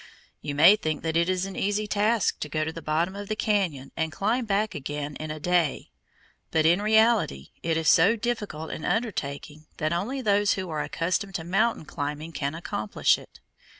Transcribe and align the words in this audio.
You 0.41 0.55
may 0.55 0.75
think 0.77 1.03
that 1.03 1.15
it 1.15 1.29
is 1.29 1.45
an 1.45 1.55
easy 1.55 1.85
task 1.85 2.39
to 2.39 2.49
go 2.49 2.65
to 2.65 2.73
the 2.73 2.81
bottom 2.81 3.15
of 3.15 3.27
the 3.27 3.35
cañon 3.35 3.91
and 3.95 4.11
climb 4.11 4.45
back 4.45 4.73
again 4.73 5.15
in 5.17 5.29
a 5.29 5.39
day, 5.39 5.91
but 6.49 6.65
in 6.65 6.81
reality 6.81 7.51
it 7.61 7.77
is 7.77 7.87
so 7.87 8.15
difficult 8.15 8.71
an 8.71 8.83
undertaking 8.83 9.67
that 9.77 9.93
only 9.93 10.19
those 10.19 10.53
who 10.53 10.71
are 10.71 10.81
accustomed 10.81 11.35
to 11.35 11.43
mountain 11.43 11.85
climbing 11.85 12.31
can 12.31 12.55
accomplish 12.55 13.19
it. 13.19 13.41